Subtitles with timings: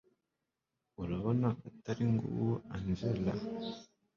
[1.01, 3.33] urabona atari nguwo angella